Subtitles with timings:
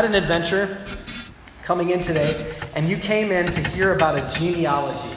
[0.00, 0.78] had an adventure
[1.62, 2.32] coming in today,
[2.74, 5.14] and you came in to hear about a genealogy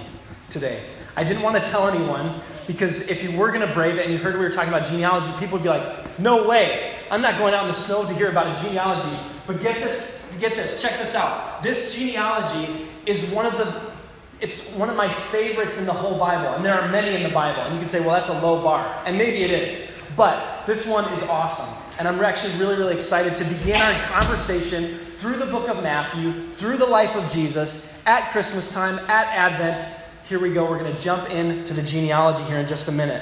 [0.50, 0.84] today.
[1.16, 4.12] I didn't want to tell anyone because if you were going to brave it and
[4.12, 6.96] you heard we were talking about genealogy, people would be like, no way.
[7.10, 9.18] I'm not going out in the snow to hear about a genealogy.
[9.48, 11.64] But get this, get this, check this out.
[11.64, 12.68] This genealogy
[13.06, 13.94] is one of the
[14.42, 17.34] it's one of my favorites in the whole Bible, and there are many in the
[17.34, 17.62] Bible.
[17.62, 18.86] And you can say, well, that's a low bar.
[19.06, 20.04] And maybe it is.
[20.18, 21.83] But this one is awesome.
[22.00, 26.32] And I'm actually really, really excited to begin our conversation through the book of Matthew,
[26.32, 29.82] through the life of Jesus, at Christmas time, at Advent.
[30.28, 30.68] Here we go.
[30.68, 33.22] We're going to jump into the genealogy here in just a minute.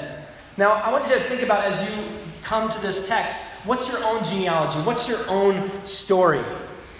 [0.56, 2.02] Now, I want you to think about as you
[2.42, 4.78] come to this text what's your own genealogy?
[4.80, 6.40] What's your own story?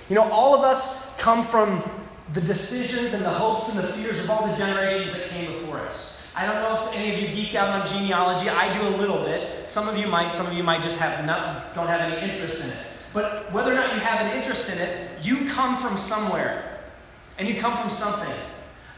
[0.09, 1.83] You know, all of us come from
[2.33, 5.81] the decisions and the hopes and the fears of all the generations that came before
[5.81, 6.22] us.
[6.35, 8.49] I don't know if any of you geek out on genealogy.
[8.49, 9.69] I do a little bit.
[9.69, 10.33] Some of you might.
[10.33, 12.79] Some of you might just have not, don't have any interest in it.
[13.13, 16.81] But whether or not you have an interest in it, you come from somewhere,
[17.39, 18.35] and you come from something.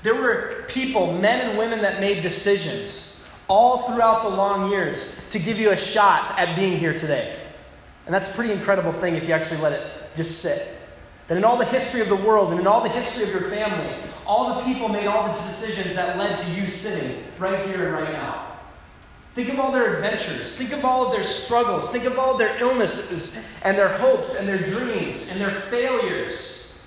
[0.04, 5.38] There were people, men and women, that made decisions all throughout the long years to
[5.38, 7.40] give you a shot at being here today.
[8.06, 9.82] And that's a pretty incredible thing if you actually let it
[10.14, 10.78] just sit.
[11.26, 13.50] That in all the history of the world and in all the history of your
[13.50, 13.92] family,
[14.26, 17.92] all the people made all the decisions that led to you sitting right here and
[17.92, 18.46] right now.
[19.34, 20.54] Think of all their adventures.
[20.54, 21.90] Think of all of their struggles.
[21.90, 26.84] Think of all their illnesses and their hopes and their dreams and their failures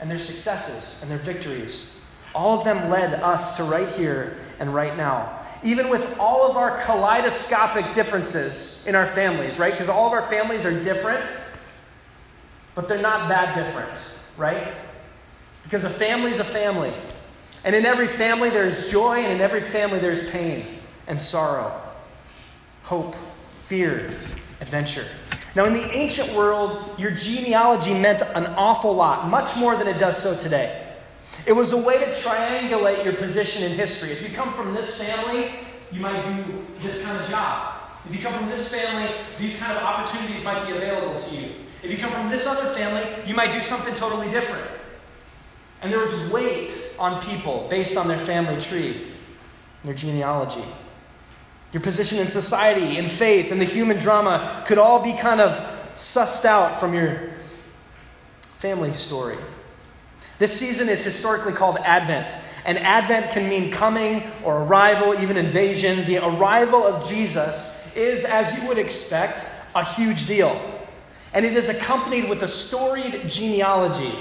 [0.00, 1.92] and their successes and their victories.
[2.34, 5.40] All of them led us to right here and right now.
[5.62, 9.72] Even with all of our kaleidoscopic differences in our families, right?
[9.72, 11.26] Because all of our families are different
[12.76, 14.72] but they're not that different, right?
[15.66, 16.92] Because a family is a family.
[17.64, 20.64] And in every family there's joy, and in every family there's pain
[21.08, 21.72] and sorrow,
[22.84, 23.16] hope,
[23.58, 24.06] fear,
[24.60, 25.04] adventure.
[25.56, 29.98] Now, in the ancient world, your genealogy meant an awful lot, much more than it
[29.98, 30.86] does so today.
[31.46, 34.10] It was a way to triangulate your position in history.
[34.10, 35.50] If you come from this family,
[35.90, 37.90] you might do this kind of job.
[38.06, 41.50] If you come from this family, these kind of opportunities might be available to you.
[41.82, 44.75] If you come from this other family, you might do something totally different.
[45.86, 49.06] And there was weight on people based on their family tree,
[49.84, 50.64] their genealogy.
[51.72, 55.52] Your position in society, in faith, in the human drama could all be kind of
[55.94, 57.30] sussed out from your
[58.40, 59.36] family story.
[60.40, 62.36] This season is historically called Advent,
[62.66, 66.04] and Advent can mean coming or arrival, even invasion.
[66.04, 70.60] The arrival of Jesus is, as you would expect, a huge deal
[71.36, 74.14] and it is accompanied with a storied genealogy.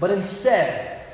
[0.00, 1.06] But instead,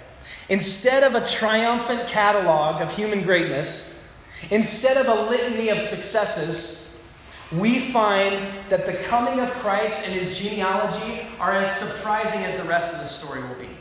[0.49, 4.09] instead of a triumphant catalog of human greatness,
[4.51, 6.81] instead of a litany of successes,
[7.53, 12.69] we find that the coming of Christ and his genealogy are as surprising as the
[12.69, 13.77] rest of the story will be,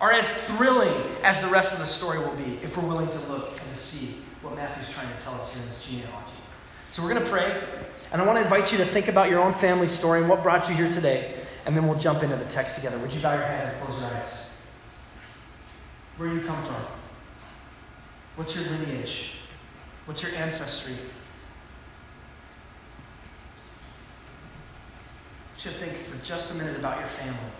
[0.00, 3.18] are as thrilling as the rest of the story will be if we're willing to
[3.28, 6.32] look and see what Matthew's trying to tell us in this genealogy.
[6.90, 7.62] So we're going to pray.
[8.12, 10.44] And I want to invite you to think about your own family story and what
[10.44, 11.34] brought you here today.
[11.66, 12.98] And then we'll jump into the text together.
[12.98, 14.62] Would you bow your heads and close your eyes?
[16.16, 16.82] Where do you come from?
[18.36, 19.40] What's your lineage?
[20.06, 20.96] What's your ancestry?
[25.66, 27.50] You think for just a minute about your family.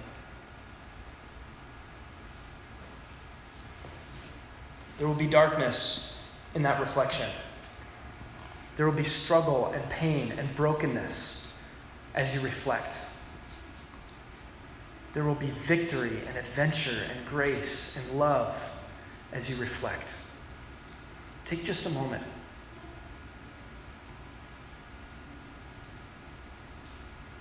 [4.96, 6.24] There will be darkness
[6.54, 7.26] in that reflection.
[8.76, 11.58] There will be struggle and pain and brokenness
[12.14, 13.00] as you reflect.
[15.16, 18.70] There will be victory and adventure and grace and love
[19.32, 20.14] as you reflect.
[21.46, 22.22] Take just a moment.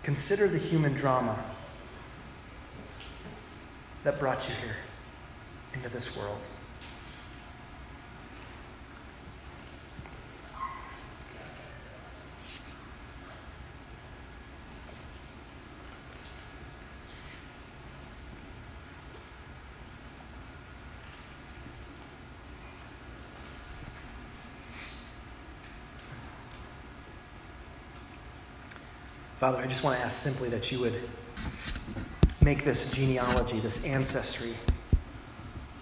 [0.03, 1.43] Consider the human drama
[4.05, 4.77] that brought you here
[5.73, 6.47] into this world.
[29.35, 30.97] Father, I just want to ask simply that you would
[32.41, 34.53] make this genealogy, this ancestry,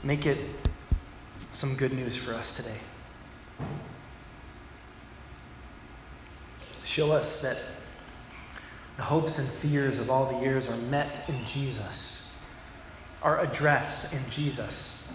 [0.01, 0.39] make it
[1.49, 2.79] some good news for us today.
[6.83, 7.59] Show us that
[8.97, 12.35] the hopes and fears of all the years are met in Jesus,
[13.21, 15.13] are addressed in Jesus.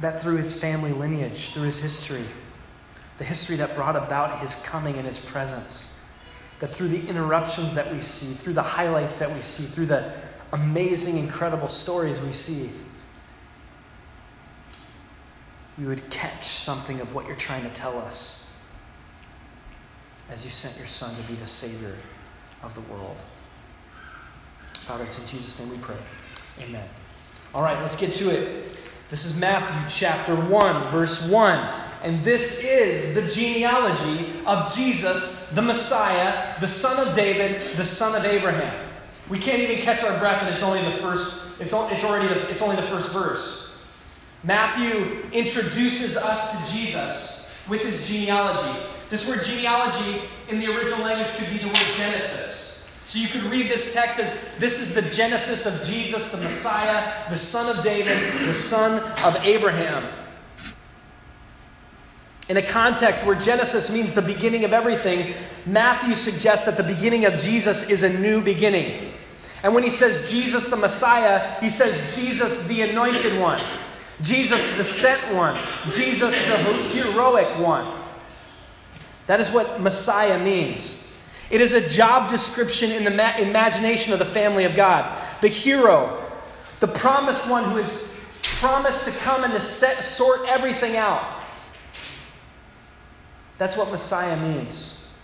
[0.00, 2.24] That through his family lineage, through his history,
[3.18, 5.91] the history that brought about his coming and his presence,
[6.62, 10.12] that through the interruptions that we see, through the highlights that we see, through the
[10.52, 12.70] amazing, incredible stories we see,
[15.76, 18.56] we would catch something of what you're trying to tell us
[20.30, 21.96] as you sent your Son to be the Savior
[22.62, 23.16] of the world.
[24.82, 25.96] Father, it's in Jesus' name we pray.
[26.60, 26.86] Amen.
[27.56, 28.64] All right, let's get to it.
[29.10, 31.81] This is Matthew chapter 1, verse 1.
[32.02, 38.18] And this is the genealogy of Jesus, the Messiah, the son of David, the son
[38.18, 38.88] of Abraham.
[39.28, 42.50] We can't even catch our breath, and it's only the first, it's, it's already the,
[42.50, 43.62] it's only the first verse.
[44.44, 48.80] Matthew introduces us to Jesus with his genealogy.
[49.08, 52.62] This word genealogy in the original language could be the word Genesis.
[53.04, 57.12] So you could read this text as this is the genesis of Jesus, the Messiah,
[57.28, 58.16] the son of David,
[58.46, 60.08] the son of Abraham.
[62.48, 65.32] In a context where Genesis means the beginning of everything,
[65.66, 69.12] Matthew suggests that the beginning of Jesus is a new beginning.
[69.62, 73.62] And when he says Jesus the Messiah, he says Jesus the anointed one,
[74.20, 75.54] Jesus the sent one,
[75.92, 77.86] Jesus the heroic one.
[79.28, 81.16] That is what Messiah means.
[81.50, 85.16] It is a job description in the ma- imagination of the family of God.
[85.42, 86.18] The hero,
[86.80, 91.31] the promised one who is promised to come and to set, sort everything out.
[93.62, 95.16] That's what Messiah means.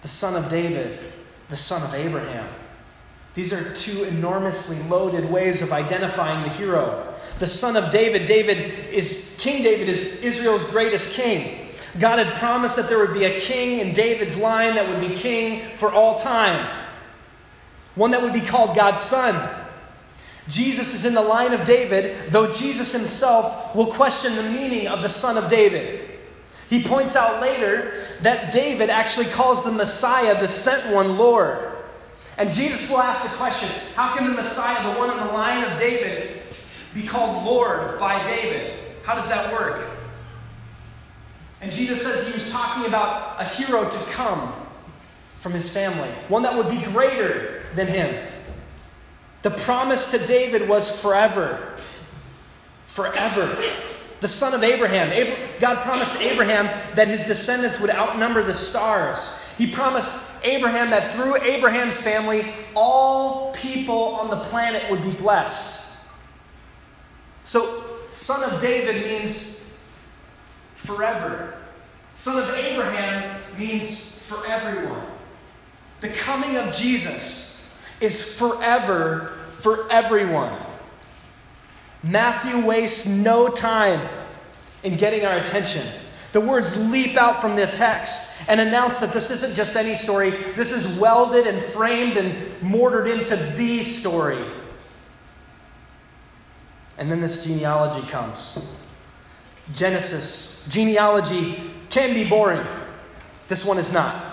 [0.00, 0.98] The son of David,
[1.48, 2.48] the son of Abraham.
[3.34, 7.06] These are two enormously loaded ways of identifying the hero.
[7.38, 8.58] The son of David, David
[8.92, 11.68] is King David is Israel's greatest king.
[12.00, 15.14] God had promised that there would be a king in David's line that would be
[15.14, 16.68] king for all time,
[17.94, 19.36] one that would be called God's son.
[20.48, 25.02] Jesus is in the line of David, though Jesus himself will question the meaning of
[25.02, 26.08] the son of David.
[26.68, 27.92] He points out later
[28.22, 31.70] that David actually calls the Messiah, the sent one, Lord.
[32.38, 35.62] And Jesus will ask the question how can the Messiah, the one in the line
[35.64, 36.40] of David,
[36.94, 38.78] be called Lord by David?
[39.04, 39.86] How does that work?
[41.60, 44.52] And Jesus says he was talking about a hero to come
[45.34, 48.31] from his family, one that would be greater than him.
[49.42, 51.74] The promise to David was forever.
[52.86, 53.46] Forever.
[54.20, 55.10] The son of Abraham.
[55.58, 59.54] God promised Abraham that his descendants would outnumber the stars.
[59.58, 65.80] He promised Abraham that through Abraham's family, all people on the planet would be blessed.
[67.44, 69.76] So, son of David means
[70.74, 71.58] forever.
[72.12, 75.04] Son of Abraham means for everyone.
[76.00, 77.51] The coming of Jesus
[78.02, 80.52] is forever for everyone.
[82.02, 84.00] Matthew wastes no time
[84.82, 85.86] in getting our attention.
[86.32, 90.30] The words leap out from the text and announce that this isn't just any story,
[90.30, 94.42] this is welded and framed and mortared into the story.
[96.98, 98.76] And then this genealogy comes.
[99.72, 101.60] Genesis, genealogy
[101.90, 102.66] can be boring.
[103.48, 104.31] This one is not.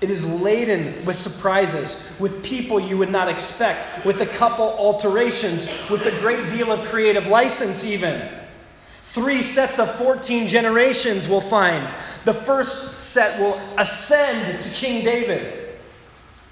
[0.00, 5.90] It is laden with surprises, with people you would not expect, with a couple alterations,
[5.90, 8.28] with a great deal of creative license, even.
[9.02, 11.88] Three sets of 14 generations we'll find.
[12.24, 15.68] The first set will ascend to King David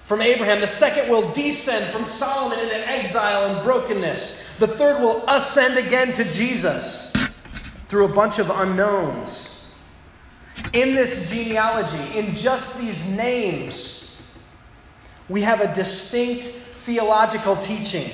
[0.03, 0.61] from Abraham.
[0.61, 4.57] The second will descend from Solomon into exile and brokenness.
[4.57, 7.13] The third will ascend again to Jesus
[7.87, 9.56] through a bunch of unknowns.
[10.73, 14.35] In this genealogy, in just these names,
[15.29, 18.11] we have a distinct theological teaching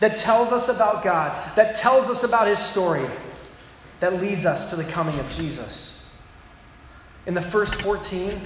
[0.00, 3.06] that tells us about God, that tells us about His story,
[4.00, 6.20] that leads us to the coming of Jesus.
[7.26, 8.38] In the first 14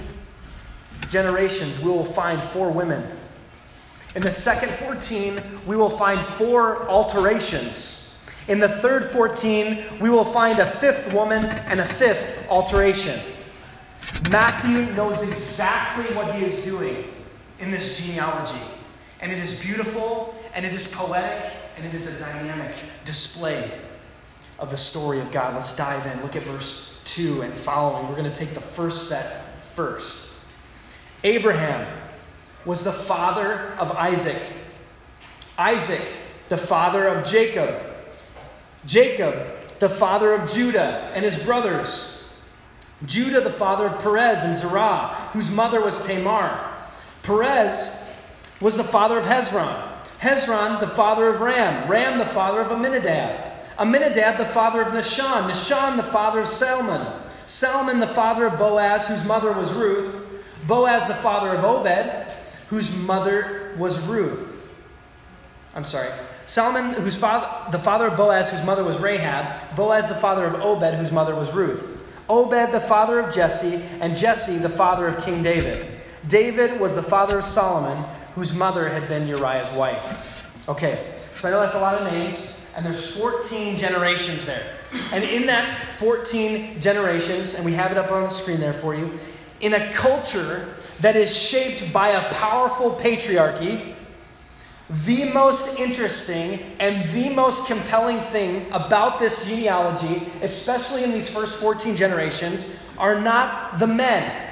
[1.09, 3.03] generations, we will find four women.
[4.15, 8.08] In the second 14, we will find four alterations.
[8.49, 13.19] In the third 14, we will find a fifth woman and a fifth alteration.
[14.27, 17.03] Matthew knows exactly what he is doing
[17.59, 18.59] in this genealogy.
[19.21, 22.73] And it is beautiful, and it is poetic, and it is a dynamic
[23.05, 23.71] display
[24.57, 25.53] of the story of God.
[25.53, 26.23] Let's dive in.
[26.23, 28.07] Look at verse 2 and following.
[28.07, 30.33] We're going to take the first set first.
[31.23, 31.87] Abraham
[32.65, 34.41] was the father of Isaac,
[35.55, 36.07] Isaac,
[36.49, 37.85] the father of Jacob.
[38.85, 39.35] Jacob,
[39.79, 42.15] the father of Judah and his brothers.
[43.05, 46.73] Judah, the father of Perez and Zerah, whose mother was Tamar.
[47.23, 48.13] Perez
[48.59, 49.87] was the father of Hezron.
[50.19, 51.89] Hezron, the father of Ram.
[51.89, 53.53] Ram, the father of Amminadab.
[53.79, 55.49] Amminadab, the father of Nahshon.
[55.49, 57.07] Nahshon, the father of Salmon.
[57.45, 60.25] Salmon, the father of Boaz, whose mother was Ruth.
[60.67, 62.27] Boaz, the father of Obed,
[62.67, 64.69] whose mother was Ruth.
[65.73, 66.09] I'm sorry.
[66.49, 69.75] Salmon, whose father, the father of Boaz, whose mother was Rahab.
[69.75, 72.23] Boaz, the father of Obed, whose mother was Ruth.
[72.27, 76.01] Obed, the father of Jesse, and Jesse, the father of King David.
[76.27, 78.03] David was the father of Solomon,
[78.33, 80.67] whose mother had been Uriah's wife.
[80.67, 84.75] Okay, so I know that's a lot of names, and there's 14 generations there.
[85.13, 88.95] And in that 14 generations, and we have it up on the screen there for
[88.95, 89.13] you,
[89.61, 93.93] in a culture that is shaped by a powerful patriarchy,
[94.89, 101.59] the most interesting and the most compelling thing about this genealogy, especially in these first
[101.59, 104.47] 14 generations, are not the men.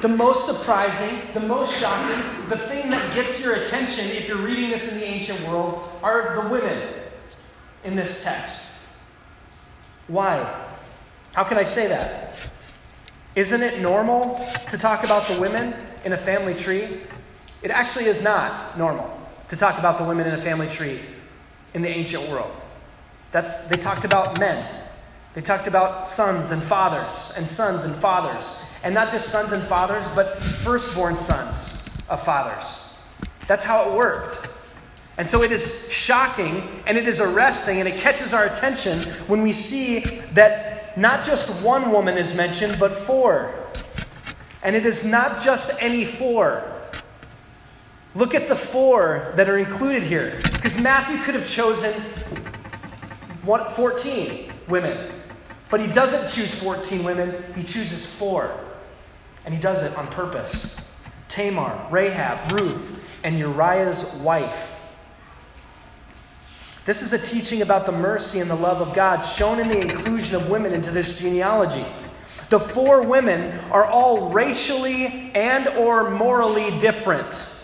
[0.00, 4.70] The most surprising, the most shocking, the thing that gets your attention if you're reading
[4.70, 6.88] this in the ancient world are the women
[7.84, 8.82] in this text.
[10.08, 10.38] Why?
[11.34, 12.50] How can I say that?
[13.36, 16.88] Isn't it normal to talk about the women in a family tree?
[17.62, 21.00] It actually is not normal to talk about the women in a family tree
[21.74, 22.52] in the ancient world.
[23.30, 24.66] That's, they talked about men.
[25.34, 28.78] They talked about sons and fathers, and sons and fathers.
[28.82, 32.98] And not just sons and fathers, but firstborn sons of fathers.
[33.46, 34.46] That's how it worked.
[35.18, 39.42] And so it is shocking and it is arresting and it catches our attention when
[39.42, 40.00] we see
[40.32, 43.54] that not just one woman is mentioned, but four.
[44.64, 46.79] And it is not just any four.
[48.14, 50.38] Look at the four that are included here.
[50.52, 51.92] Because Matthew could have chosen
[53.42, 55.12] 14 women,
[55.70, 58.58] but he doesn't choose 14 women, he chooses four.
[59.44, 60.86] And he does it on purpose
[61.28, 64.78] Tamar, Rahab, Ruth, and Uriah's wife.
[66.84, 69.80] This is a teaching about the mercy and the love of God shown in the
[69.80, 71.84] inclusion of women into this genealogy.
[72.48, 77.59] The four women are all racially and or morally different.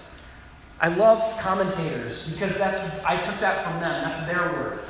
[0.80, 4.04] I love commentators because that's I took that from them.
[4.04, 4.80] That's their word.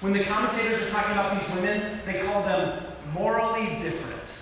[0.00, 4.38] When the commentators are talking about these women, they call them morally different,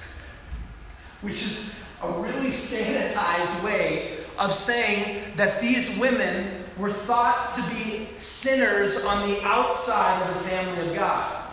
[1.23, 8.07] which is a really sanitized way of saying that these women were thought to be
[8.17, 11.47] sinners on the outside of the family of God.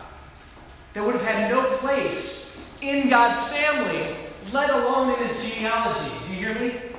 [0.93, 4.15] That would have had no place in God's family,
[4.51, 6.11] let alone in his genealogy.
[6.27, 6.90] Do you hear me?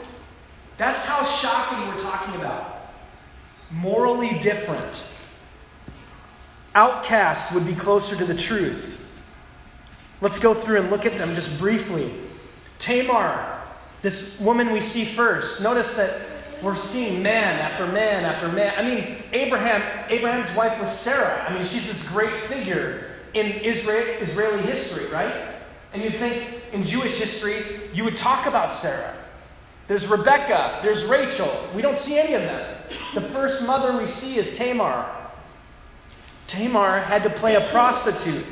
[0.76, 2.90] That's how shocking we're talking about.
[3.70, 5.08] Morally different.
[6.74, 8.98] Outcast would be closer to the truth.
[10.20, 12.14] Let's go through and look at them just briefly.
[12.78, 13.60] Tamar,
[14.00, 15.62] this woman we see first.
[15.62, 16.20] Notice that
[16.62, 18.72] we're seeing man after man after man.
[18.76, 21.44] I mean, Abraham, Abraham's wife was Sarah.
[21.48, 25.34] I mean, she's this great figure in Israel, Israeli history, right?
[25.92, 29.14] And you'd think in Jewish history, you would talk about Sarah.
[29.92, 31.54] There's Rebecca, there's Rachel.
[31.74, 32.82] We don't see any of them.
[33.12, 35.06] The first mother we see is Tamar.
[36.46, 38.46] Tamar had to play a prostitute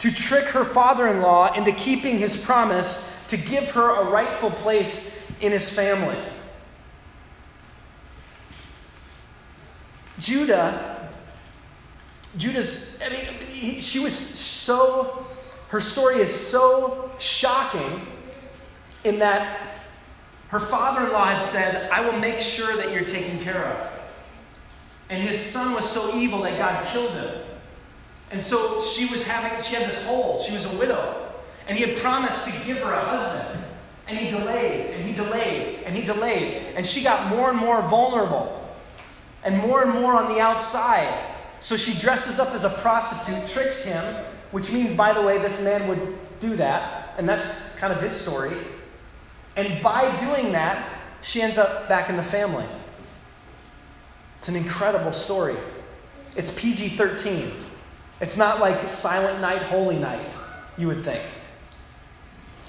[0.00, 4.50] to trick her father in law into keeping his promise to give her a rightful
[4.50, 6.18] place in his family.
[10.18, 11.10] Judah,
[12.36, 15.24] Judah's, I mean, he, she was so,
[15.68, 18.04] her story is so shocking
[19.04, 19.70] in that
[20.50, 24.00] her father in law had said, I will make sure that you're taken care of.
[25.08, 27.42] And his son was so evil that God killed him.
[28.32, 30.40] And so she was having, she had this hole.
[30.40, 31.32] She was a widow.
[31.68, 33.64] And he had promised to give her a husband.
[34.08, 36.62] And he delayed, and he delayed, and he delayed.
[36.74, 38.56] And she got more and more vulnerable
[39.44, 41.32] and more and more on the outside.
[41.60, 44.02] So she dresses up as a prostitute, tricks him,
[44.50, 48.20] which means, by the way, this man would do that, and that's kind of his
[48.20, 48.56] story.
[49.56, 52.66] And by doing that, she ends up back in the family.
[54.38, 55.56] It's an incredible story.
[56.36, 57.52] It's PG 13.
[58.20, 60.34] It's not like Silent Night, Holy Night,
[60.78, 61.22] you would think.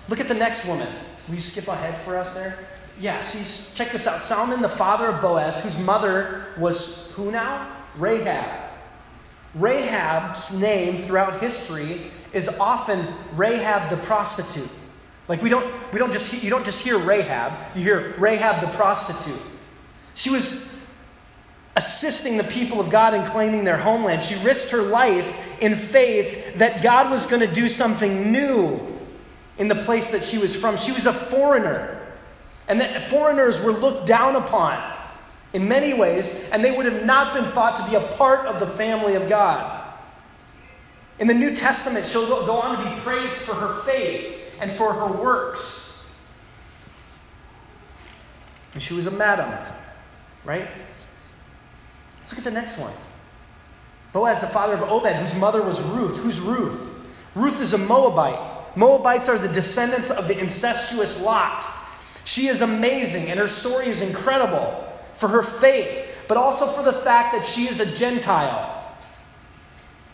[0.10, 0.88] Look at the next woman.
[1.28, 2.58] Will you skip ahead for us there?
[3.02, 4.22] yeah, see, check this out.
[4.22, 7.68] Salmon, the father of Boaz, whose mother was who now?
[7.98, 8.70] Rahab.
[9.56, 14.70] Rahab's name throughout history is often Rahab the prostitute.
[15.32, 18.68] Like we don't, we don't just you don't just hear Rahab, you hear Rahab the
[18.68, 19.42] prostitute.
[20.14, 20.86] She was
[21.78, 24.22] assisting the people of God in claiming their homeland.
[24.22, 28.78] She risked her life in faith that God was going to do something new
[29.58, 30.76] in the place that she was from.
[30.76, 32.06] She was a foreigner
[32.68, 34.84] and that foreigners were looked down upon
[35.54, 38.60] in many ways, and they would have not been thought to be a part of
[38.60, 39.82] the family of God.
[41.20, 44.94] In the New Testament, she'll go on to be praised for her faith and for
[44.94, 46.10] her works.
[48.74, 49.52] And she was a madam,
[50.46, 50.70] right?
[52.18, 52.94] Let's look at the next one.
[54.14, 56.24] Boaz, the father of Obed, whose mother was Ruth.
[56.24, 57.06] Who's Ruth?
[57.36, 58.78] Ruth is a Moabite.
[58.78, 61.66] Moabites are the descendants of the incestuous Lot.
[62.24, 66.94] She is amazing, and her story is incredible for her faith, but also for the
[66.94, 68.82] fact that she is a Gentile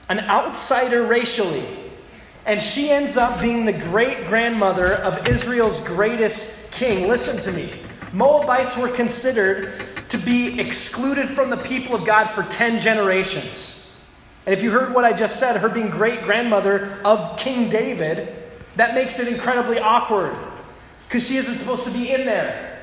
[0.10, 1.66] an outsider racially.
[2.48, 7.10] And she ends up being the great grandmother of Israel's greatest king.
[7.10, 7.74] Listen to me.
[8.14, 9.70] Moabites were considered
[10.08, 13.84] to be excluded from the people of God for 10 generations.
[14.46, 18.34] And if you heard what I just said, her being great grandmother of King David,
[18.78, 20.34] that makes it incredibly awkward
[21.04, 22.82] because she isn't supposed to be in there.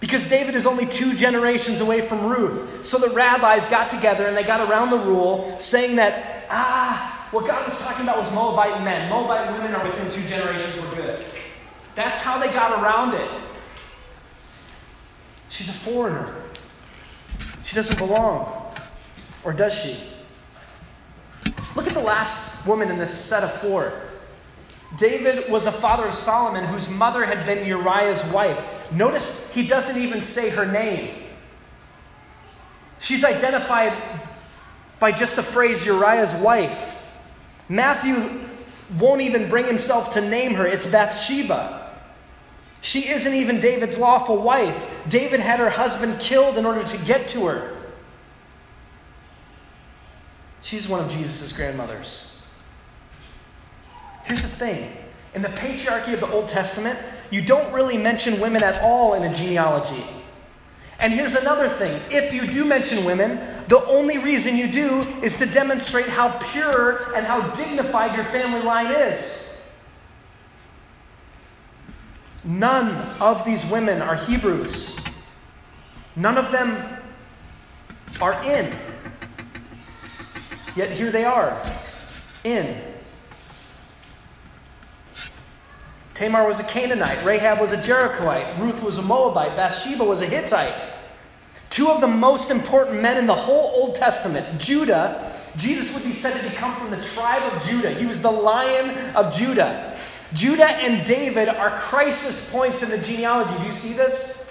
[0.00, 2.84] Because David is only two generations away from Ruth.
[2.84, 7.46] So the rabbis got together and they got around the rule saying that, ah, what
[7.46, 9.10] God was talking about was Moabite men.
[9.10, 11.22] Moabite women are within two generations, we're good.
[11.94, 13.30] That's how they got around it.
[15.50, 16.34] She's a foreigner.
[17.62, 18.72] She doesn't belong.
[19.44, 20.02] Or does she?
[21.76, 23.92] Look at the last woman in this set of four.
[24.96, 28.90] David was the father of Solomon, whose mother had been Uriah's wife.
[28.90, 31.14] Notice he doesn't even say her name.
[32.98, 33.92] She's identified
[34.98, 37.02] by just the phrase Uriah's wife.
[37.68, 38.46] Matthew
[38.98, 41.82] won't even bring himself to name her, it's Bathsheba.
[42.80, 45.08] She isn't even David's lawful wife.
[45.08, 47.76] David had her husband killed in order to get to her.
[50.60, 52.44] She's one of Jesus' grandmothers.
[54.24, 54.92] Here's the thing
[55.34, 56.98] in the patriarchy of the Old Testament,
[57.30, 60.04] you don't really mention women at all in a genealogy.
[61.00, 63.36] And here's another thing if you do mention women,
[63.68, 68.62] the only reason you do is to demonstrate how pure and how dignified your family
[68.62, 69.42] line is.
[72.44, 74.98] None of these women are Hebrews.
[76.14, 76.98] None of them
[78.20, 78.72] are in.
[80.76, 81.60] Yet here they are,
[82.44, 82.76] in.
[86.14, 90.26] Tamar was a Canaanite, Rahab was a Jerichoite, Ruth was a Moabite, Bathsheba was a
[90.26, 90.95] Hittite.
[91.70, 96.12] Two of the most important men in the whole Old Testament, Judah, Jesus would be
[96.12, 97.90] said to come from the tribe of Judah.
[97.90, 99.96] He was the lion of Judah.
[100.32, 103.56] Judah and David are crisis points in the genealogy.
[103.58, 104.50] Do you see this?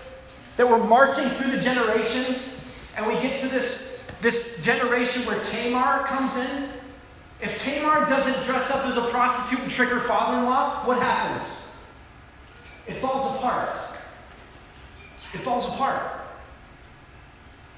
[0.57, 6.05] That we're marching through the generations, and we get to this, this generation where Tamar
[6.05, 6.69] comes in,
[7.41, 11.01] if Tamar doesn't dress up as a prostitute and trick her father in law, what
[11.01, 11.75] happens?
[12.87, 13.75] It falls apart.
[15.33, 16.14] It falls apart.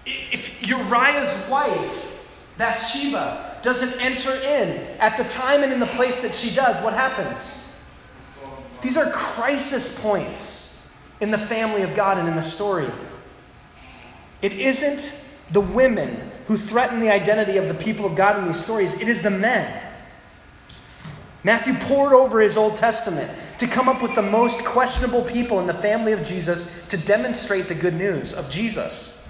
[0.07, 2.25] If Uriah's wife,
[2.57, 6.93] Bathsheba, doesn't enter in at the time and in the place that she does, what
[6.93, 7.75] happens?
[8.81, 10.89] These are crisis points
[11.19, 12.87] in the family of God and in the story.
[14.41, 15.19] It isn't
[15.51, 19.09] the women who threaten the identity of the people of God in these stories, it
[19.09, 19.83] is the men.
[21.43, 25.67] Matthew pored over his Old Testament to come up with the most questionable people in
[25.67, 29.26] the family of Jesus to demonstrate the good news of Jesus.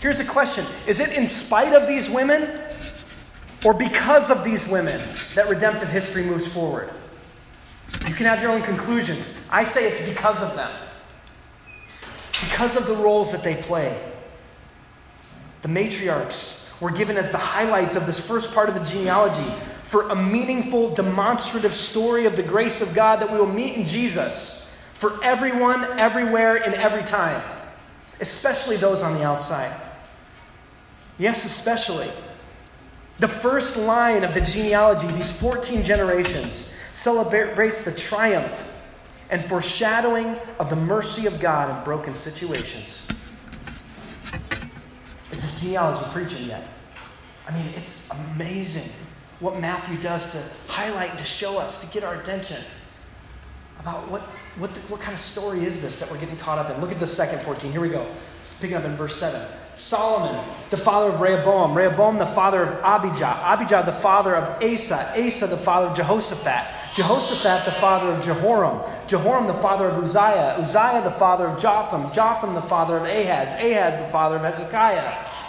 [0.00, 2.48] Here's a question Is it in spite of these women
[3.64, 4.98] or because of these women
[5.34, 6.90] that redemptive history moves forward?
[8.06, 9.48] You can have your own conclusions.
[9.50, 10.70] I say it's because of them,
[12.42, 13.98] because of the roles that they play.
[15.62, 20.10] The matriarchs were given as the highlights of this first part of the genealogy for
[20.10, 24.70] a meaningful, demonstrative story of the grace of God that we will meet in Jesus
[24.92, 27.42] for everyone, everywhere, in every time,
[28.20, 29.72] especially those on the outside.
[31.18, 32.08] Yes, especially.
[33.18, 38.70] The first line of the genealogy, these 14 generations, celebrates the triumph
[39.30, 43.08] and foreshadowing of the mercy of God in broken situations.
[45.30, 46.66] Is this genealogy preaching yet?
[47.48, 48.90] I mean, it's amazing
[49.40, 52.58] what Matthew does to highlight to show us, to get our attention
[53.80, 54.22] about what,
[54.58, 56.80] what, the, what kind of story is this that we're getting caught up in.
[56.80, 57.72] Look at the second 14.
[57.72, 58.06] Here we go.
[58.60, 59.40] Picking up in verse 7.
[59.74, 60.36] Solomon,
[60.70, 61.76] the father of Rehoboam.
[61.76, 63.40] Rehoboam, the father of Abijah.
[63.42, 65.12] Abijah, the father of Asa.
[65.16, 66.94] Asa, the father of Jehoshaphat.
[66.94, 68.80] Jehoshaphat, the father of Jehoram.
[69.08, 70.56] Jehoram, the father of Uzziah.
[70.58, 72.12] Uzziah, the father of Jotham.
[72.12, 73.54] Jotham, the father of Ahaz.
[73.54, 75.00] Ahaz, the father of Hezekiah.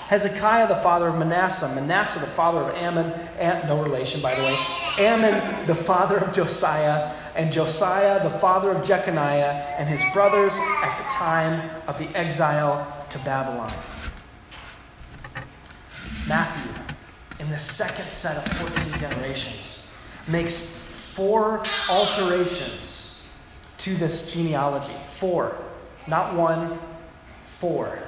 [0.08, 1.74] Hezekiah, the father of Manasseh.
[1.80, 3.12] Manasseh, the father of Amon.
[3.38, 4.58] Am, no relation, by the way.
[5.00, 7.12] Amon, the father of Josiah.
[7.36, 12.92] And Josiah, the father of Jeconiah, and his brothers at the time of the exile
[13.10, 13.72] to Babylon.
[16.28, 16.72] Matthew
[17.40, 19.92] in the second set of 14 generations,
[20.28, 23.28] makes four alterations
[23.78, 24.94] to this genealogy.
[25.06, 25.58] Four.
[26.08, 26.80] Not one,
[27.42, 28.00] four.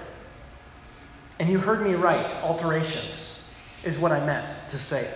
[1.40, 3.48] And you heard me right, alterations
[3.84, 5.14] is what I meant to say.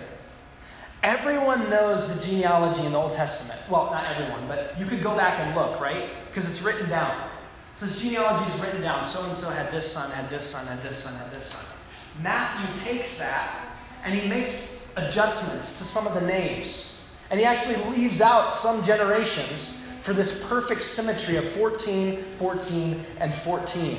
[1.03, 3.59] Everyone knows the genealogy in the Old Testament.
[3.69, 6.09] Well, not everyone, but you could go back and look, right?
[6.27, 7.29] Because it's written down.
[7.73, 9.03] So this genealogy is written down.
[9.03, 11.70] So and so had this son, had this son, had this son, had this son.
[12.19, 13.67] Matthew takes that
[14.03, 17.09] and he makes adjustments to some of the names.
[17.29, 23.33] And he actually leaves out some generations for this perfect symmetry of 14, 14, and
[23.33, 23.97] 14.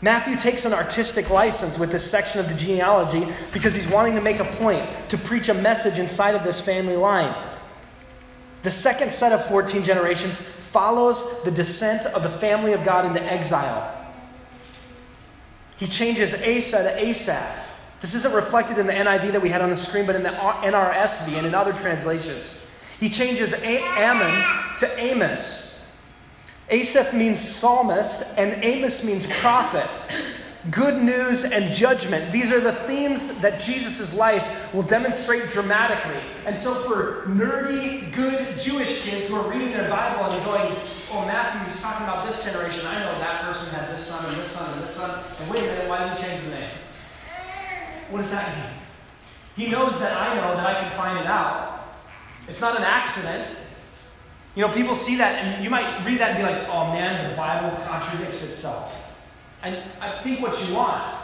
[0.00, 4.20] Matthew takes an artistic license with this section of the genealogy because he's wanting to
[4.20, 7.34] make a point, to preach a message inside of this family line.
[8.62, 13.22] The second set of 14 generations follows the descent of the family of God into
[13.22, 13.93] exile.
[15.76, 17.72] He changes Asa to Asaph.
[18.00, 20.30] This isn't reflected in the NIV that we had on the screen, but in the
[20.30, 22.70] NRSV and in other translations.
[23.00, 24.44] He changes Amon
[24.80, 25.90] to Amos.
[26.70, 29.88] Asaph means psalmist, and Amos means prophet.
[30.70, 32.32] Good news and judgment.
[32.32, 36.20] These are the themes that Jesus' life will demonstrate dramatically.
[36.46, 40.74] And so, for nerdy, good Jewish kids who are reading their Bible and going,
[41.22, 42.86] Matthew is talking about this generation.
[42.86, 45.24] I know that person had this son and this son and this son.
[45.40, 46.70] And wait a minute, why did he change the name?
[48.10, 48.80] What does that mean?
[49.56, 51.96] He knows that I know that I can find it out.
[52.48, 53.56] It's not an accident.
[54.56, 57.30] You know, people see that and you might read that and be like, oh man,
[57.30, 59.00] the Bible contradicts itself.
[59.62, 61.14] And I think what you want.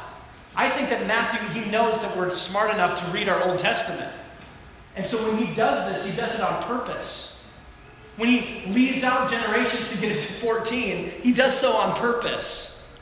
[0.56, 4.12] I think that Matthew, he knows that we're smart enough to read our Old Testament.
[4.96, 7.39] And so when he does this, he does it on purpose.
[8.20, 12.94] When he leaves out generations to get it to 14, he does so on purpose.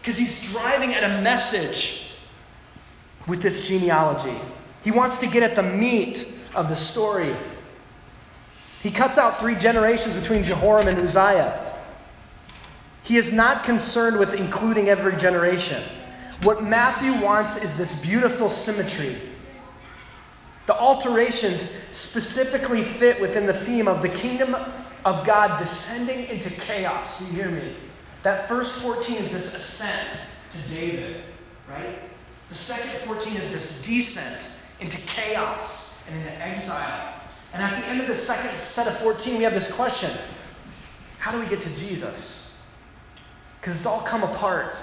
[0.00, 2.16] Because he's driving at a message
[3.28, 4.36] with this genealogy.
[4.82, 6.26] He wants to get at the meat
[6.56, 7.36] of the story.
[8.82, 11.72] He cuts out three generations between Jehoram and Uzziah.
[13.04, 15.80] He is not concerned with including every generation.
[16.42, 19.14] What Matthew wants is this beautiful symmetry.
[20.66, 24.56] The alterations specifically fit within the theme of the kingdom
[25.04, 27.20] of God descending into chaos.
[27.20, 27.74] Do you hear me?
[28.22, 31.22] That first 14 is this ascent to David,
[31.68, 32.00] right?
[32.48, 34.50] The second 14 is this descent
[34.80, 37.14] into chaos and into exile.
[37.52, 40.10] And at the end of the second set of 14, we have this question
[41.18, 42.52] How do we get to Jesus?
[43.60, 44.82] Because it's all come apart.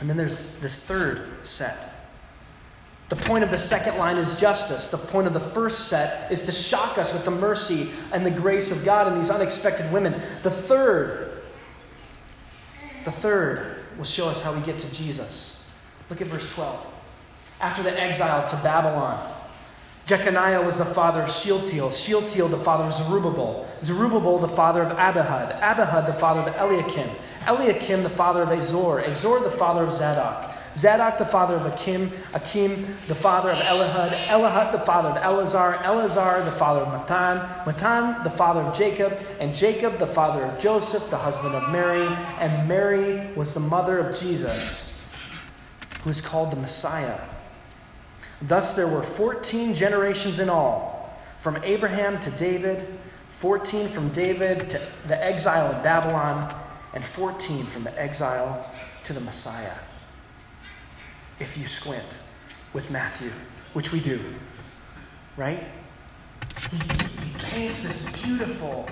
[0.00, 1.99] And then there's this third set.
[3.10, 4.88] The point of the second line is justice.
[4.88, 8.30] The point of the first set is to shock us with the mercy and the
[8.30, 10.12] grace of God in these unexpected women.
[10.12, 11.42] The third,
[13.04, 15.68] the third will show us how we get to Jesus.
[16.08, 16.98] Look at verse 12.
[17.60, 19.28] After the exile to Babylon,
[20.06, 24.96] Jeconiah was the father of Shealtiel, Shealtiel the father of Zerubbabel, Zerubbabel the father of
[24.96, 27.08] Abihud, Abihud the father of Eliakim,
[27.48, 32.10] Eliakim the father of Azor, Azor the father of Zadok, Zadok the father of Akim,
[32.32, 37.64] Akim the father of Elihud, Elihud the father of Eleazar, Eleazar the father of Matthan,
[37.64, 42.06] Matthan, the father of Jacob, and Jacob the father of Joseph, the husband of Mary,
[42.38, 45.50] and Mary was the mother of Jesus,
[46.02, 47.20] who is called the Messiah.
[48.40, 52.86] Thus there were 14 generations in all, from Abraham to David,
[53.26, 56.54] 14 from David to the exile in Babylon,
[56.94, 58.70] and 14 from the exile
[59.04, 59.74] to the Messiah.
[61.40, 62.20] If you squint
[62.72, 63.30] with Matthew,
[63.72, 64.20] which we do,
[65.36, 65.58] right?
[66.70, 68.88] He, he paints this beautiful,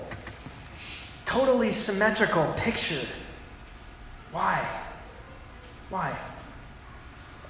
[1.25, 3.07] totally symmetrical picture.
[4.33, 4.67] Why?
[5.91, 6.19] Why?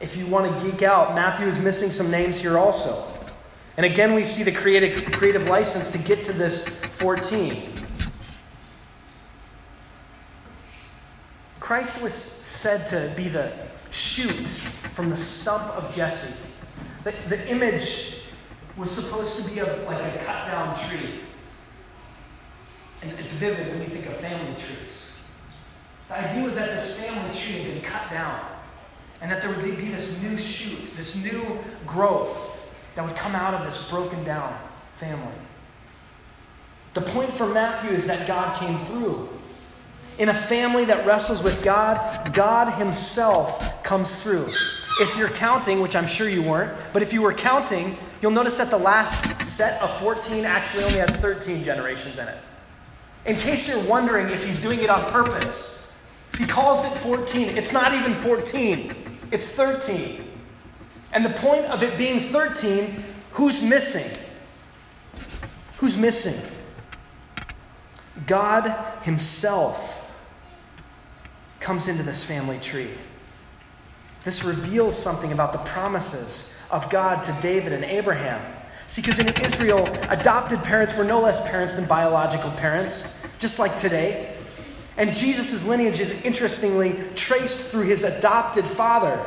[0.00, 3.18] If you want to geek out, Matthew is missing some names here also.
[3.76, 7.72] And again, we see the creative, creative license to get to this 14.
[11.60, 13.52] Christ was said to be the
[13.98, 14.46] shoot
[14.92, 16.50] from the stump of Jesse.
[17.04, 18.22] The, the image
[18.76, 21.20] was supposed to be of like a cut down tree.
[23.02, 25.18] And it's vivid when you think of family trees.
[26.08, 28.40] The idea was that this family tree had been cut down
[29.20, 32.54] and that there would be this new shoot, this new growth
[32.94, 34.54] that would come out of this broken down
[34.92, 35.34] family.
[36.94, 39.28] The point for Matthew is that God came through.
[40.18, 44.46] In a family that wrestles with God, God Himself comes through.
[45.00, 48.58] If you're counting, which I'm sure you weren't, but if you were counting, you'll notice
[48.58, 52.36] that the last set of 14 actually only has 13 generations in it.
[53.26, 55.96] In case you're wondering if He's doing it on purpose,
[56.36, 57.56] He calls it 14.
[57.56, 58.94] It's not even 14.
[59.30, 60.24] It's 13.
[61.12, 62.92] And the point of it being 13,
[63.32, 64.24] who's missing?
[65.76, 66.58] Who's missing?
[68.26, 70.06] God Himself
[71.60, 72.90] comes into this family tree.
[74.24, 78.40] This reveals something about the promises of God to David and Abraham.
[78.86, 83.76] See, because in Israel, adopted parents were no less parents than biological parents, just like
[83.78, 84.34] today.
[84.96, 89.24] And Jesus' lineage is interestingly traced through his adopted father.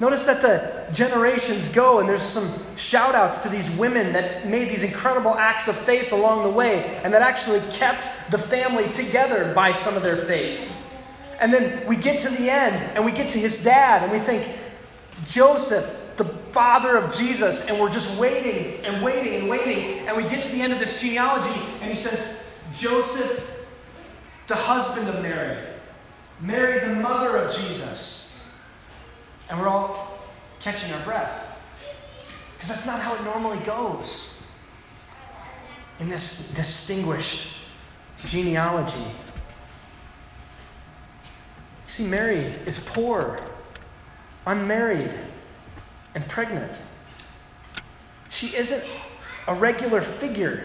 [0.00, 4.68] Notice that the generations go, and there's some shout outs to these women that made
[4.68, 9.54] these incredible acts of faith along the way, and that actually kept the family together
[9.54, 10.73] by some of their faith.
[11.44, 14.18] And then we get to the end, and we get to his dad, and we
[14.18, 14.50] think,
[15.26, 20.22] Joseph, the father of Jesus, and we're just waiting and waiting and waiting, and we
[20.22, 23.68] get to the end of this genealogy, and he says, Joseph,
[24.46, 25.62] the husband of Mary,
[26.40, 28.50] Mary, the mother of Jesus.
[29.50, 30.18] And we're all
[30.60, 31.50] catching our breath.
[32.54, 34.46] Because that's not how it normally goes
[36.00, 37.66] in this distinguished
[38.24, 39.04] genealogy.
[41.86, 43.40] See, Mary is poor,
[44.46, 45.12] unmarried,
[46.14, 46.82] and pregnant.
[48.30, 48.84] She isn't
[49.46, 50.64] a regular figure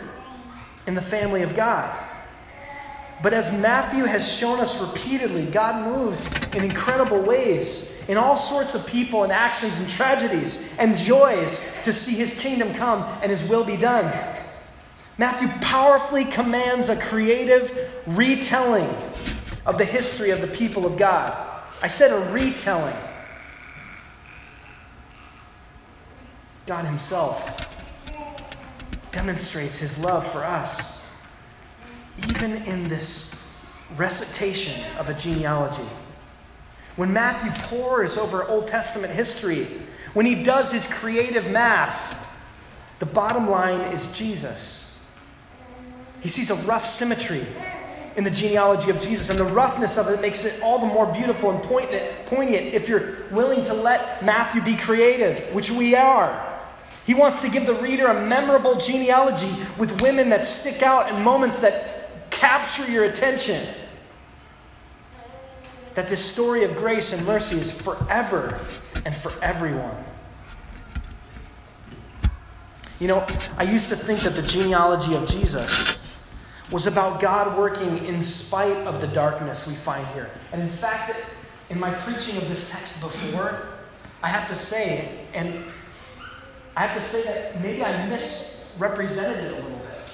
[0.88, 1.98] in the family of God.
[3.22, 8.76] But as Matthew has shown us repeatedly, God moves in incredible ways in all sorts
[8.76, 13.44] of people and actions and tragedies and joys to see his kingdom come and his
[13.44, 14.06] will be done.
[15.18, 17.74] Matthew powerfully commands a creative
[18.08, 18.90] retelling
[19.70, 21.38] of the history of the people of God.
[21.84, 22.98] I said a retelling.
[26.66, 27.68] God Himself
[29.12, 31.08] demonstrates His love for us
[32.32, 33.48] even in this
[33.96, 35.88] recitation of a genealogy.
[36.96, 39.66] When Matthew pores over Old Testament history,
[40.14, 42.28] when he does his creative math,
[42.98, 45.02] the bottom line is Jesus.
[46.22, 47.44] He sees a rough symmetry
[48.16, 51.12] in the genealogy of Jesus, and the roughness of it makes it all the more
[51.14, 56.46] beautiful and poignant if you're willing to let Matthew be creative, which we are.
[57.06, 61.24] He wants to give the reader a memorable genealogy with women that stick out and
[61.24, 63.62] moments that capture your attention.
[65.96, 68.60] That this story of grace and mercy is forever
[69.06, 70.04] and for everyone.
[73.00, 73.26] You know,
[73.58, 76.09] I used to think that the genealogy of Jesus
[76.72, 80.30] was about God working in spite of the darkness we find here.
[80.52, 81.16] And in fact,
[81.70, 83.70] in my preaching of this text before,
[84.22, 85.48] I have to say, and
[86.76, 90.14] I have to say that maybe I misrepresented it a little bit.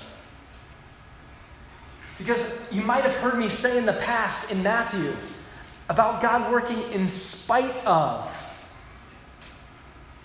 [2.18, 5.14] because you might have heard me say in the past in Matthew
[5.90, 8.46] about God working in spite of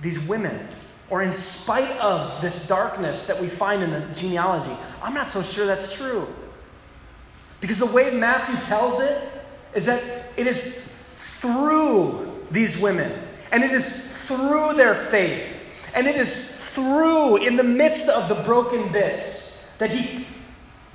[0.00, 0.68] these women
[1.10, 4.72] or in spite of this darkness that we find in the genealogy.
[5.02, 6.28] I'm not so sure that's true.
[7.60, 9.28] Because the way Matthew tells it
[9.74, 13.12] is that it is through these women,
[13.52, 18.36] and it is through their faith, and it is through, in the midst of the
[18.36, 20.26] broken bits, that he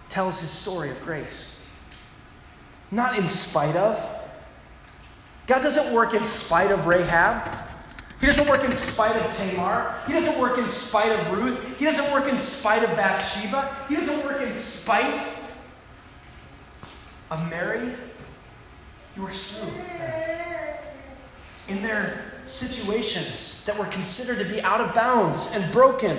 [0.10, 1.52] tells his story of grace.
[2.90, 3.98] Not in spite of.
[5.48, 7.65] God doesn't work in spite of Rahab.
[8.26, 10.02] He doesn't work in spite of Tamar.
[10.08, 11.78] He doesn't work in spite of Ruth.
[11.78, 13.72] He doesn't work in spite of Bathsheba.
[13.88, 15.20] He doesn't work in spite
[17.30, 17.94] of Mary.
[19.14, 20.78] He works through them.
[21.68, 26.18] In their situations that were considered to be out of bounds and broken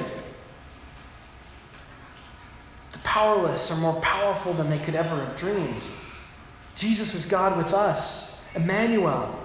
[2.92, 5.83] The powerless are more powerful than they could ever have dreamed.
[6.77, 9.42] Jesus is God with us, Emmanuel.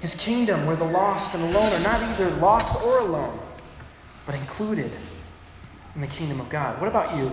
[0.00, 3.38] His kingdom, where the lost and alone are not either lost or alone,
[4.26, 4.96] but included
[5.94, 6.80] in the kingdom of God.
[6.80, 7.28] What about you?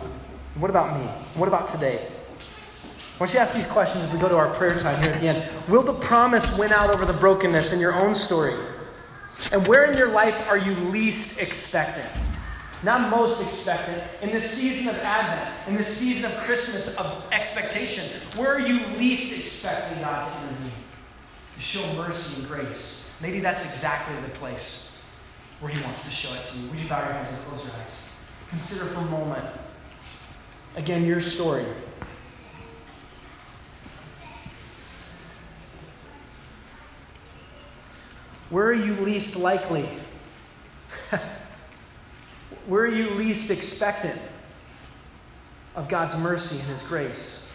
[0.59, 1.05] What about me?
[1.35, 2.05] What about today?
[2.05, 5.19] I want you ask these questions as we go to our prayer time here at
[5.19, 5.49] the end.
[5.69, 8.53] Will the promise win out over the brokenness in your own story?
[9.51, 12.09] And where in your life are you least expectant?
[12.83, 18.03] not most expectant, in this season of Advent, in this season of Christmas of expectation,
[18.39, 20.66] where are you least expecting God to intervene?
[21.57, 23.15] To show mercy and grace.
[23.21, 25.03] Maybe that's exactly the place
[25.59, 26.69] where He wants to show it to you.
[26.69, 28.09] Would you bow your heads and close your eyes?
[28.49, 29.45] Consider for a moment,
[30.75, 31.65] again, your story.
[38.49, 39.89] Where are you least likely
[42.67, 44.19] where are you least expectant
[45.75, 47.46] of God's mercy and His grace?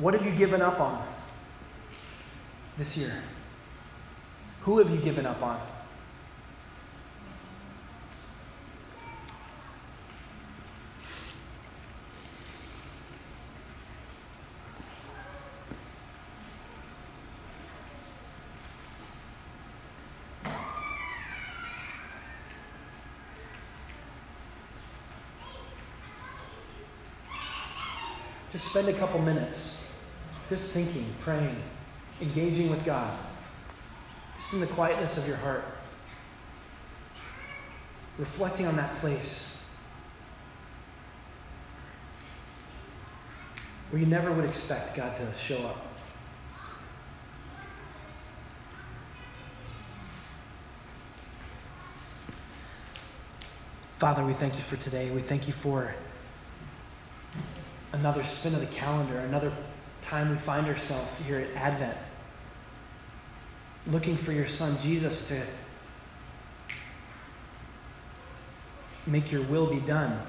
[0.00, 0.98] What have you given up on
[2.78, 3.12] this year?
[4.62, 5.60] Who have you given up on?
[28.50, 29.79] Just spend a couple minutes
[30.50, 31.62] just thinking, praying,
[32.20, 33.16] engaging with God,
[34.34, 35.64] just in the quietness of your heart,
[38.18, 39.64] reflecting on that place
[43.90, 45.86] where you never would expect God to show up.
[53.92, 55.12] Father, we thank you for today.
[55.12, 55.94] We thank you for
[57.92, 59.52] another spin of the calendar, another
[60.02, 61.96] time we find ourselves here at Advent,
[63.86, 65.42] looking for your Son Jesus to
[69.06, 70.22] make your will be done,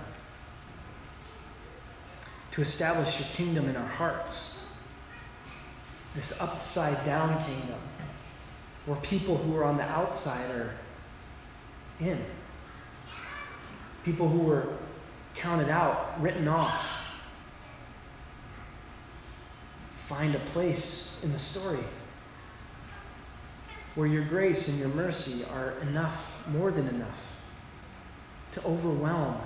[2.51, 4.65] to establish your kingdom in our hearts.
[6.13, 7.79] This upside down kingdom,
[8.85, 10.75] where people who are on the outside are
[11.99, 12.23] in.
[14.03, 14.67] People who were
[15.35, 17.00] counted out, written off,
[20.11, 21.85] find a place in the story
[23.95, 27.41] where your grace and your mercy are enough, more than enough,
[28.51, 29.39] to overwhelm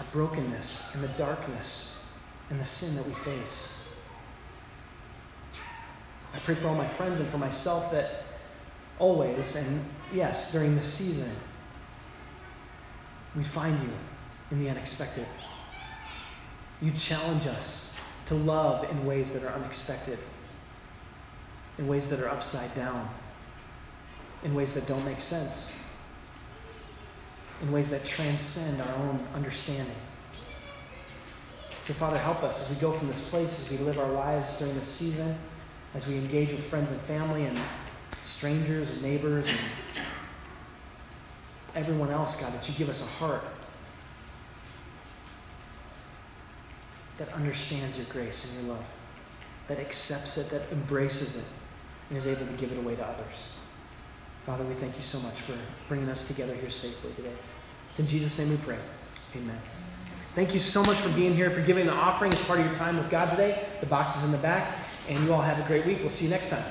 [0.00, 2.04] our brokenness and the darkness
[2.50, 3.78] and the sin that we face.
[6.34, 8.24] I pray for all my friends and for myself that
[8.98, 11.30] always, and yes, during this season,
[13.36, 13.92] we find you
[14.50, 15.26] in the unexpected.
[16.82, 17.89] You challenge us
[18.30, 20.16] to love in ways that are unexpected,
[21.78, 23.08] in ways that are upside down,
[24.44, 25.76] in ways that don't make sense,
[27.60, 29.96] in ways that transcend our own understanding.
[31.80, 34.60] So, Father, help us as we go from this place, as we live our lives
[34.60, 35.34] during this season,
[35.94, 37.58] as we engage with friends and family and
[38.22, 39.58] strangers and neighbors and
[41.74, 43.42] everyone else, God, that you give us a heart
[47.20, 48.94] that understands your grace and your love,
[49.68, 51.44] that accepts it, that embraces it,
[52.08, 53.52] and is able to give it away to others.
[54.40, 55.54] Father, we thank you so much for
[55.86, 57.36] bringing us together here safely today.
[57.90, 58.78] It's in Jesus' name we pray.
[59.36, 59.60] Amen.
[60.32, 62.74] Thank you so much for being here, for giving the offering as part of your
[62.74, 63.62] time with God today.
[63.80, 64.74] The box is in the back,
[65.10, 65.98] and you all have a great week.
[66.00, 66.64] We'll see you next time.